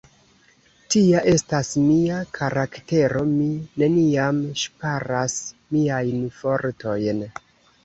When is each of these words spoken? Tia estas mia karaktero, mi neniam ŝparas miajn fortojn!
Tia 0.93 1.19
estas 1.33 1.69
mia 1.89 2.21
karaktero, 2.37 3.21
mi 3.35 3.51
neniam 3.83 4.41
ŝparas 4.65 5.39
miajn 5.77 6.27
fortojn! 6.41 7.25